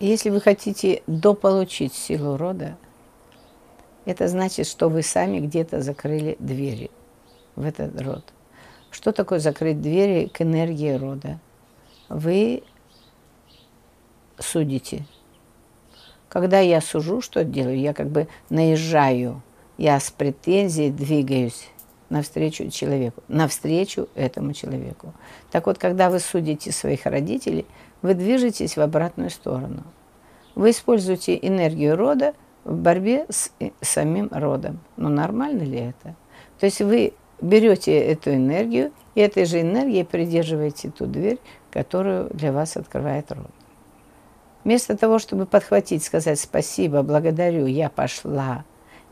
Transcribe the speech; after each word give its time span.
Если 0.00 0.30
вы 0.30 0.40
хотите 0.40 1.02
дополучить 1.06 1.92
силу 1.92 2.36
рода, 2.36 2.76
это 4.04 4.28
значит, 4.28 4.66
что 4.66 4.88
вы 4.88 5.02
сами 5.02 5.40
где-то 5.40 5.82
закрыли 5.82 6.36
двери 6.38 6.90
в 7.56 7.64
этот 7.64 8.00
род. 8.00 8.24
Что 8.90 9.12
такое 9.12 9.40
закрыть 9.40 9.82
двери 9.82 10.28
к 10.28 10.40
энергии 10.40 10.92
рода? 10.92 11.40
Вы 12.08 12.62
судите. 14.38 15.04
Когда 16.28 16.60
я 16.60 16.80
сужу, 16.80 17.20
что 17.20 17.42
делаю? 17.42 17.78
Я 17.78 17.92
как 17.92 18.08
бы 18.08 18.28
наезжаю, 18.50 19.42
я 19.78 19.98
с 19.98 20.10
претензией 20.10 20.90
двигаюсь 20.90 21.68
навстречу 22.08 22.70
человеку, 22.70 23.22
навстречу 23.28 24.08
этому 24.14 24.52
человеку. 24.52 25.12
Так 25.50 25.66
вот, 25.66 25.78
когда 25.78 26.08
вы 26.08 26.20
судите 26.20 26.72
своих 26.72 27.04
родителей, 27.04 27.66
вы 28.02 28.14
движетесь 28.14 28.76
в 28.76 28.80
обратную 28.80 29.30
сторону. 29.30 29.82
Вы 30.54 30.70
используете 30.70 31.38
энергию 31.40 31.96
рода 31.96 32.34
в 32.64 32.76
борьбе 32.76 33.26
с 33.28 33.50
самим 33.80 34.28
родом. 34.30 34.80
Но 34.96 35.08
нормально 35.08 35.62
ли 35.62 35.78
это? 35.78 36.14
То 36.58 36.66
есть 36.66 36.80
вы 36.80 37.14
берете 37.40 37.96
эту 37.98 38.34
энергию 38.34 38.92
и 39.14 39.20
этой 39.20 39.44
же 39.44 39.60
энергией 39.60 40.04
придерживаете 40.04 40.90
ту 40.90 41.06
дверь, 41.06 41.38
которую 41.70 42.28
для 42.30 42.52
вас 42.52 42.76
открывает 42.76 43.30
род. 43.32 43.50
Вместо 44.64 44.96
того, 44.96 45.18
чтобы 45.18 45.46
подхватить, 45.46 46.02
сказать 46.04 46.38
спасибо, 46.38 47.02
благодарю, 47.02 47.66
я 47.66 47.88
пошла, 47.88 48.64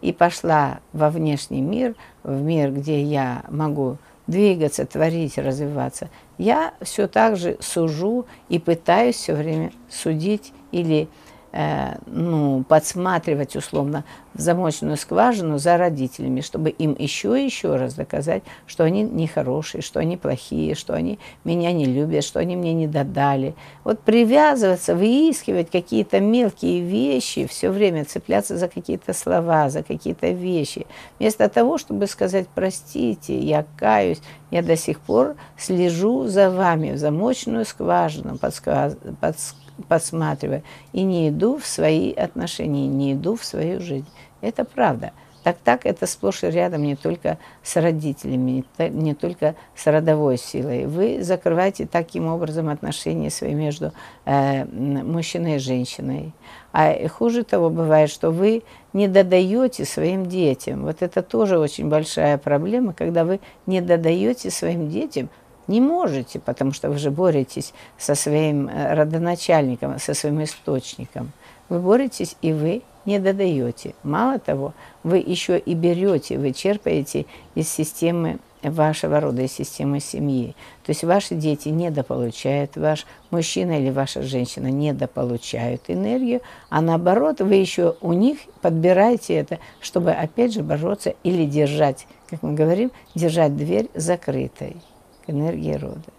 и 0.00 0.12
пошла 0.12 0.80
во 0.92 1.10
внешний 1.10 1.60
мир, 1.60 1.94
в 2.22 2.42
мир, 2.42 2.70
где 2.72 3.02
я 3.02 3.44
могу 3.48 3.98
двигаться, 4.26 4.86
творить, 4.86 5.38
развиваться, 5.38 6.08
я 6.38 6.74
все 6.80 7.06
так 7.08 7.36
же 7.36 7.56
сужу 7.60 8.26
и 8.48 8.58
пытаюсь 8.58 9.16
все 9.16 9.34
время 9.34 9.72
судить 9.90 10.52
или 10.72 11.08
Э, 11.56 11.98
ну, 12.06 12.64
подсматривать 12.64 13.54
условно 13.54 14.02
в 14.34 14.40
замочную 14.40 14.96
скважину 14.96 15.58
за 15.58 15.76
родителями, 15.76 16.40
чтобы 16.40 16.70
им 16.70 16.96
еще 16.98 17.40
и 17.40 17.44
еще 17.44 17.76
раз 17.76 17.94
доказать, 17.94 18.42
что 18.66 18.82
они 18.82 19.04
нехорошие, 19.04 19.80
что 19.80 20.00
они 20.00 20.16
плохие, 20.16 20.74
что 20.74 20.94
они 20.94 21.20
меня 21.44 21.70
не 21.70 21.84
любят, 21.84 22.24
что 22.24 22.40
они 22.40 22.56
мне 22.56 22.74
не 22.74 22.88
додали. 22.88 23.54
Вот 23.84 24.00
привязываться, 24.00 24.96
выискивать 24.96 25.70
какие-то 25.70 26.18
мелкие 26.18 26.80
вещи, 26.80 27.46
все 27.46 27.70
время 27.70 28.04
цепляться 28.04 28.56
за 28.56 28.66
какие-то 28.66 29.12
слова, 29.12 29.70
за 29.70 29.84
какие-то 29.84 30.30
вещи, 30.30 30.88
вместо 31.20 31.48
того, 31.48 31.78
чтобы 31.78 32.08
сказать 32.08 32.48
«простите, 32.52 33.38
я 33.38 33.64
каюсь», 33.76 34.20
я 34.50 34.60
до 34.60 34.76
сих 34.76 34.98
пор 34.98 35.36
слежу 35.56 36.26
за 36.26 36.50
вами 36.50 36.90
в 36.94 36.98
замочную 36.98 37.64
скважину, 37.64 38.38
подсказ... 38.38 38.96
подсказываю 39.20 39.63
подсматриваю, 39.88 40.62
и 40.92 41.02
не 41.02 41.28
иду 41.28 41.58
в 41.58 41.66
свои 41.66 42.12
отношения, 42.12 42.86
не 42.86 43.14
иду 43.14 43.36
в 43.36 43.44
свою 43.44 43.80
жизнь. 43.80 44.08
Это 44.40 44.64
правда. 44.64 45.12
Так 45.44 45.58
так 45.62 45.84
это 45.84 46.06
сплошь 46.06 46.42
и 46.42 46.46
рядом 46.46 46.84
не 46.84 46.96
только 46.96 47.36
с 47.62 47.76
родителями, 47.76 48.64
не 48.78 49.14
только 49.14 49.56
с 49.76 49.86
родовой 49.86 50.38
силой. 50.38 50.86
Вы 50.86 51.22
закрываете 51.22 51.86
таким 51.86 52.28
образом 52.28 52.70
отношения 52.70 53.28
свои 53.28 53.52
между 53.52 53.92
э, 54.24 54.64
мужчиной 54.64 55.56
и 55.56 55.58
женщиной. 55.58 56.32
А 56.72 56.96
хуже 57.08 57.44
того 57.44 57.68
бывает, 57.68 58.08
что 58.08 58.30
вы 58.30 58.62
не 58.94 59.06
додаете 59.06 59.84
своим 59.84 60.24
детям. 60.24 60.82
Вот 60.84 61.02
это 61.02 61.22
тоже 61.22 61.58
очень 61.58 61.90
большая 61.90 62.38
проблема, 62.38 62.94
когда 62.94 63.24
вы 63.24 63.38
не 63.66 63.82
додаете 63.82 64.50
своим 64.50 64.88
детям 64.88 65.28
не 65.66 65.80
можете, 65.80 66.38
потому 66.38 66.72
что 66.72 66.90
вы 66.90 66.98
же 66.98 67.10
боретесь 67.10 67.72
со 67.98 68.14
своим 68.14 68.68
э, 68.68 68.94
родоначальником, 68.94 69.98
со 69.98 70.14
своим 70.14 70.42
источником. 70.42 71.32
Вы 71.68 71.80
боретесь, 71.80 72.36
и 72.42 72.52
вы 72.52 72.82
не 73.06 73.18
додаете. 73.18 73.94
Мало 74.02 74.38
того, 74.38 74.74
вы 75.02 75.18
еще 75.18 75.58
и 75.58 75.74
берете, 75.74 76.38
вы 76.38 76.52
черпаете 76.52 77.26
из 77.54 77.68
системы 77.68 78.38
вашего 78.62 79.20
рода, 79.20 79.42
из 79.42 79.52
системы 79.52 80.00
семьи. 80.00 80.54
То 80.84 80.90
есть 80.90 81.04
ваши 81.04 81.34
дети 81.34 81.68
недополучают, 81.68 82.76
ваш 82.76 83.06
мужчина 83.30 83.78
или 83.78 83.90
ваша 83.90 84.22
женщина 84.22 84.68
недополучают 84.68 85.82
энергию, 85.88 86.40
а 86.70 86.80
наоборот, 86.80 87.40
вы 87.40 87.54
еще 87.56 87.96
у 88.00 88.12
них 88.12 88.38
подбираете 88.62 89.34
это, 89.34 89.58
чтобы 89.80 90.12
опять 90.12 90.54
же 90.54 90.62
бороться 90.62 91.14
или 91.22 91.44
держать, 91.44 92.06
как 92.30 92.42
мы 92.42 92.54
говорим, 92.54 92.90
держать 93.14 93.56
дверь 93.56 93.90
закрытой 93.94 94.76
к 95.24 95.30
энергии 95.30 95.74
рода. 95.74 96.12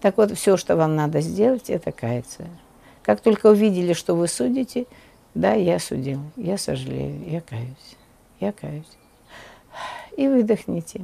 Так 0.00 0.16
вот, 0.16 0.32
все, 0.32 0.56
что 0.56 0.76
вам 0.76 0.96
надо 0.96 1.20
сделать, 1.20 1.70
это 1.70 1.92
каяться. 1.92 2.46
Как 3.02 3.20
только 3.20 3.48
увидели, 3.48 3.92
что 3.92 4.14
вы 4.14 4.28
судите, 4.28 4.86
да, 5.34 5.54
я 5.54 5.78
судил, 5.78 6.20
я 6.36 6.58
сожалею, 6.58 7.28
я 7.28 7.40
каюсь, 7.40 7.96
я 8.40 8.52
каюсь. 8.52 8.98
И 10.16 10.28
выдохните. 10.28 11.00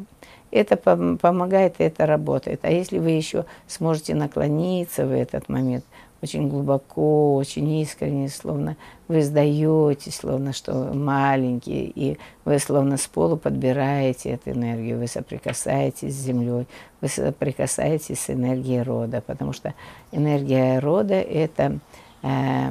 Это 0.50 0.76
помогает, 0.76 1.74
это 1.78 2.06
работает. 2.06 2.60
А 2.62 2.70
если 2.70 2.98
вы 2.98 3.10
еще 3.10 3.44
сможете 3.66 4.14
наклониться 4.14 5.06
в 5.06 5.12
этот 5.12 5.48
момент, 5.48 5.84
очень 6.20 6.48
глубоко, 6.48 7.36
очень 7.36 7.68
искренне, 7.78 8.28
словно 8.28 8.76
вы 9.06 9.22
сдаетесь, 9.22 10.16
словно 10.16 10.52
что 10.52 10.72
маленький, 10.92 11.92
и 11.94 12.18
вы 12.44 12.58
словно 12.58 12.96
с 12.96 13.06
полу 13.06 13.36
подбираете 13.36 14.30
эту 14.30 14.50
энергию, 14.50 14.98
вы 14.98 15.06
соприкасаетесь 15.06 16.14
с 16.14 16.24
землей, 16.24 16.66
вы 17.00 17.08
соприкасаетесь 17.08 18.18
с 18.18 18.30
энергией 18.30 18.82
рода, 18.82 19.22
потому 19.24 19.52
что 19.52 19.74
энергия 20.10 20.80
рода 20.80 21.14
это, 21.14 21.78
э, 22.22 22.70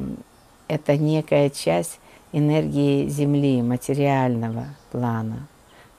это 0.68 0.96
некая 0.98 1.48
часть 1.48 2.00
энергии 2.32 3.08
Земли, 3.08 3.62
материального 3.62 4.66
плана, 4.92 5.48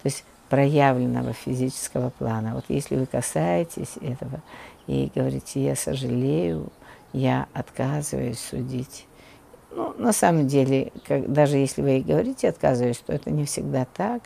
то 0.02 0.08
есть 0.08 0.24
проявленного 0.50 1.34
физического 1.34 2.10
плана. 2.10 2.56
Вот 2.56 2.66
если 2.68 2.96
вы 2.96 3.06
касаетесь 3.06 3.98
этого 4.02 4.42
и 4.88 5.12
говорите, 5.14 5.64
я 5.64 5.76
сожалею, 5.76 6.72
я 7.14 7.48
отказываюсь 7.54 8.40
судить. 8.40 9.06
Ну, 9.72 9.94
на 9.98 10.12
самом 10.12 10.48
деле, 10.48 10.92
как, 11.08 11.32
даже 11.32 11.58
если 11.58 11.82
вы 11.82 12.00
и 12.00 12.04
говорите 12.04 12.50
отказываюсь, 12.50 12.98
то 12.98 13.14
это 13.14 13.30
не 13.30 13.46
всегда 13.46 13.86
так. 13.86 14.24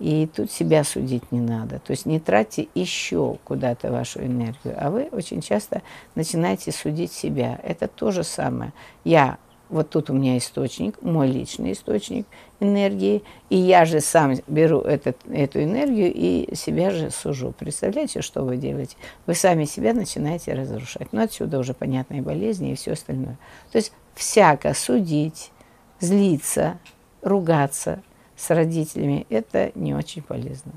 И 0.00 0.26
тут 0.34 0.50
себя 0.50 0.82
судить 0.82 1.30
не 1.30 1.40
надо. 1.40 1.78
То 1.78 1.90
есть 1.90 2.06
не 2.06 2.18
тратьте 2.18 2.68
еще 2.74 3.36
куда-то 3.44 3.92
вашу 3.92 4.20
энергию, 4.20 4.74
а 4.78 4.90
вы 4.90 5.08
очень 5.12 5.42
часто 5.42 5.82
начинаете 6.14 6.72
судить 6.72 7.12
себя. 7.12 7.60
Это 7.62 7.86
то 7.86 8.10
же 8.10 8.24
самое. 8.24 8.72
Я 9.04 9.38
вот 9.70 9.90
тут 9.90 10.10
у 10.10 10.12
меня 10.12 10.36
источник, 10.36 11.00
мой 11.00 11.28
личный 11.28 11.72
источник 11.72 12.26
энергии, 12.58 13.22
и 13.48 13.56
я 13.56 13.84
же 13.84 14.00
сам 14.00 14.34
беру 14.48 14.80
этот, 14.80 15.16
эту 15.30 15.62
энергию 15.62 16.12
и 16.12 16.54
себя 16.54 16.90
же 16.90 17.10
сужу. 17.10 17.54
Представляете, 17.56 18.20
что 18.20 18.42
вы 18.42 18.56
делаете? 18.56 18.96
Вы 19.26 19.34
сами 19.34 19.64
себя 19.64 19.94
начинаете 19.94 20.54
разрушать. 20.54 21.12
Ну, 21.12 21.22
отсюда 21.22 21.58
уже 21.58 21.72
понятные 21.72 22.20
болезни 22.20 22.72
и 22.72 22.74
все 22.74 22.92
остальное. 22.92 23.38
То 23.70 23.78
есть 23.78 23.92
всяко 24.14 24.74
судить, 24.74 25.52
злиться, 26.00 26.78
ругаться 27.22 28.02
с 28.36 28.50
родителями– 28.50 29.26
это 29.30 29.70
не 29.74 29.94
очень 29.94 30.22
полезно. 30.22 30.72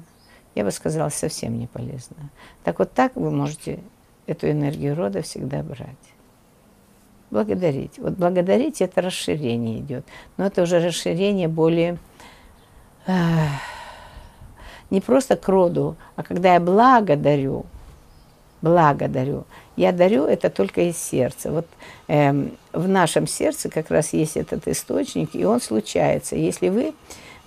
Я 0.53 0.63
бы 0.63 0.71
сказала, 0.71 1.09
совсем 1.09 1.57
не 1.57 1.65
полезно. 1.65 2.29
Так 2.63 2.77
вот 2.77 2.93
так 2.93 3.15
вы 3.15 3.31
можете 3.31 3.79
эту 4.27 4.49
энергию 4.51 4.95
рода 4.95 5.23
всегда 5.23 5.63
брать 5.63 6.12
благодарить. 7.33 7.97
Вот 7.97 8.13
благодарить 8.13 8.81
это 8.81 9.01
расширение 9.01 9.79
идет. 9.79 10.05
Но 10.37 10.45
это 10.45 10.61
уже 10.61 10.79
расширение 10.79 11.47
более 11.47 11.97
э, 13.07 13.13
не 14.89 15.01
просто 15.01 15.35
к 15.35 15.47
роду, 15.49 15.95
а 16.15 16.23
когда 16.23 16.53
я 16.53 16.59
благодарю, 16.59 17.65
благодарю. 18.61 19.45
Я 19.75 19.91
дарю 19.91 20.25
это 20.25 20.49
только 20.49 20.81
из 20.81 20.97
сердца. 20.97 21.51
Вот 21.51 21.67
э, 22.07 22.31
в 22.71 22.87
нашем 22.87 23.27
сердце 23.27 23.69
как 23.69 23.89
раз 23.89 24.13
есть 24.13 24.37
этот 24.37 24.67
источник, 24.67 25.35
и 25.35 25.45
он 25.45 25.59
случается. 25.59 26.35
Если 26.35 26.69
вы 26.69 26.93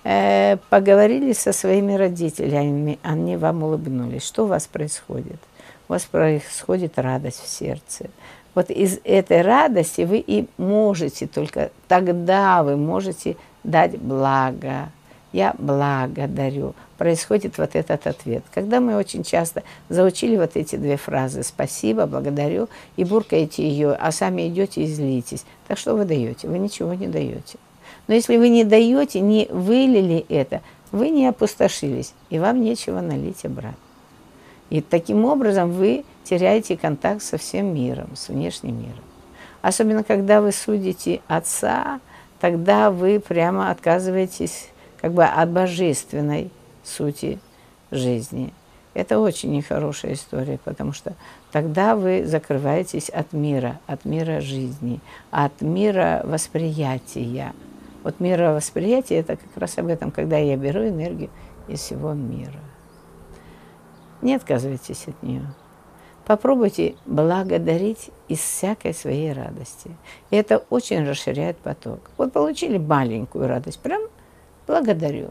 э, 0.03 0.57
поговорили 0.69 1.33
со 1.33 1.53
своими 1.53 1.93
родителями, 1.93 2.99
они 3.01 3.37
вам 3.37 3.63
улыбнулись, 3.63 4.25
что 4.25 4.43
у 4.43 4.47
вас 4.47 4.67
происходит? 4.67 5.39
У 5.87 5.93
вас 5.93 6.03
происходит 6.03 6.99
радость 6.99 7.41
в 7.41 7.47
сердце. 7.47 8.09
Вот 8.57 8.71
из 8.71 8.99
этой 9.03 9.43
радости 9.43 10.01
вы 10.01 10.17
и 10.17 10.47
можете, 10.57 11.27
только 11.27 11.69
тогда 11.87 12.63
вы 12.63 12.75
можете 12.75 13.37
дать 13.63 13.99
благо. 13.99 14.89
Я 15.31 15.53
благодарю. 15.59 16.73
Происходит 16.97 17.59
вот 17.59 17.75
этот 17.75 18.07
ответ. 18.07 18.43
Когда 18.51 18.79
мы 18.79 18.95
очень 18.95 19.23
часто 19.23 19.61
заучили 19.89 20.37
вот 20.37 20.53
эти 20.55 20.75
две 20.75 20.97
фразы 20.97 21.43
«спасибо», 21.43 22.07
«благодарю» 22.07 22.67
и 22.95 23.03
буркаете 23.03 23.61
ее, 23.61 23.91
а 23.93 24.11
сами 24.11 24.47
идете 24.47 24.81
и 24.81 24.87
злитесь. 24.87 25.45
Так 25.67 25.77
что 25.77 25.93
вы 25.93 26.05
даете? 26.05 26.47
Вы 26.47 26.57
ничего 26.57 26.95
не 26.95 27.05
даете. 27.05 27.59
Но 28.07 28.15
если 28.15 28.37
вы 28.37 28.49
не 28.49 28.63
даете, 28.63 29.19
не 29.19 29.45
вылили 29.51 30.25
это, 30.29 30.61
вы 30.91 31.11
не 31.11 31.27
опустошились, 31.27 32.15
и 32.31 32.39
вам 32.39 32.63
нечего 32.63 33.01
налить 33.01 33.45
обратно. 33.45 33.77
И 34.71 34.81
таким 34.81 35.25
образом 35.25 35.71
вы 35.71 36.03
теряете 36.27 36.77
контакт 36.77 37.21
со 37.21 37.37
всем 37.37 37.73
миром, 37.73 38.15
с 38.15 38.29
внешним 38.29 38.79
миром. 38.79 39.03
Особенно, 39.61 40.03
когда 40.03 40.41
вы 40.41 40.51
судите 40.51 41.21
отца, 41.27 41.99
тогда 42.39 42.91
вы 42.91 43.19
прямо 43.19 43.71
отказываетесь 43.71 44.69
как 45.01 45.13
бы 45.13 45.23
от 45.23 45.49
божественной 45.49 46.51
сути 46.83 47.39
жизни. 47.91 48.53
Это 48.93 49.19
очень 49.19 49.51
нехорошая 49.51 50.13
история, 50.13 50.59
потому 50.63 50.91
что 50.91 51.13
тогда 51.51 51.95
вы 51.95 52.25
закрываетесь 52.25 53.09
от 53.09 53.31
мира, 53.31 53.79
от 53.85 54.05
мира 54.05 54.41
жизни, 54.41 54.99
от 55.29 55.61
мира 55.61 56.21
восприятия. 56.23 57.53
Вот 58.03 58.19
мировосприятие– 58.19 59.19
это 59.21 59.37
как 59.37 59.55
раз 59.55 59.77
об 59.77 59.87
этом, 59.87 60.11
когда 60.11 60.37
я 60.37 60.57
беру 60.57 60.87
энергию 60.87 61.29
из 61.67 61.79
всего 61.79 62.13
мира. 62.13 62.59
Не 64.21 64.35
отказывайтесь 64.35 65.07
от 65.07 65.21
нее. 65.21 65.45
Попробуйте 66.27 66.95
благодарить 67.05 68.09
из 68.27 68.39
всякой 68.39 68.93
своей 68.93 69.31
радости. 69.31 69.89
И 70.29 70.35
это 70.35 70.57
очень 70.69 71.07
расширяет 71.07 71.57
поток. 71.57 72.01
Вот 72.17 72.33
получили 72.33 72.77
маленькую 72.77 73.47
радость, 73.47 73.79
прям 73.79 74.01
благодарю. 74.67 75.29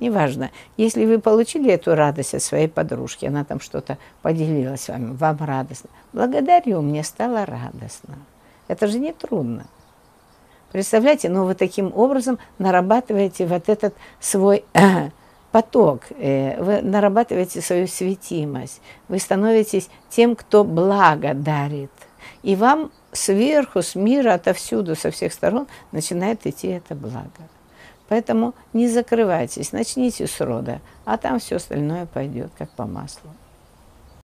Неважно, 0.00 0.50
если 0.76 1.06
вы 1.06 1.20
получили 1.20 1.70
эту 1.70 1.94
радость 1.94 2.34
от 2.34 2.42
своей 2.42 2.66
подружки, 2.66 3.26
она 3.26 3.44
там 3.44 3.60
что-то 3.60 3.96
поделилась 4.22 4.80
с 4.80 4.88
вами, 4.88 5.14
вам 5.14 5.36
радостно. 5.38 5.88
Благодарю, 6.12 6.82
мне 6.82 7.04
стало 7.04 7.46
радостно. 7.46 8.16
Это 8.66 8.88
же 8.88 8.98
не 8.98 9.12
трудно. 9.12 9.66
Представляете, 10.72 11.28
ну 11.28 11.44
вы 11.44 11.54
таким 11.54 11.92
образом 11.94 12.40
нарабатываете 12.58 13.46
вот 13.46 13.68
этот 13.68 13.94
свой 14.18 14.64
поток, 15.54 16.02
э, 16.18 16.60
вы 16.60 16.82
нарабатываете 16.82 17.60
свою 17.60 17.86
светимость, 17.86 18.80
вы 19.06 19.20
становитесь 19.20 19.88
тем, 20.10 20.34
кто 20.34 20.64
благо 20.64 21.32
дарит. 21.32 21.92
И 22.42 22.56
вам 22.56 22.90
сверху, 23.12 23.80
с 23.80 23.94
мира, 23.94 24.34
отовсюду, 24.34 24.96
со 24.96 25.12
всех 25.12 25.32
сторон 25.32 25.68
начинает 25.92 26.44
идти 26.44 26.66
это 26.66 26.96
благо. 26.96 27.48
Поэтому 28.08 28.52
не 28.72 28.88
закрывайтесь, 28.88 29.70
начните 29.70 30.26
с 30.26 30.40
рода, 30.40 30.80
а 31.04 31.16
там 31.18 31.38
все 31.38 31.56
остальное 31.56 32.06
пойдет 32.06 32.50
как 32.58 32.70
по 32.70 32.86
маслу. 32.86 33.30